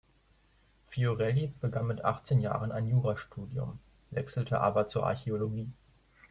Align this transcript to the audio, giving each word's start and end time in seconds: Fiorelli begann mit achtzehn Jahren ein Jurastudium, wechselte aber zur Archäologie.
Fiorelli 0.87 1.53
begann 1.61 1.85
mit 1.85 2.03
achtzehn 2.03 2.39
Jahren 2.39 2.71
ein 2.71 2.87
Jurastudium, 2.87 3.77
wechselte 4.09 4.59
aber 4.59 4.87
zur 4.87 5.05
Archäologie. 5.05 5.71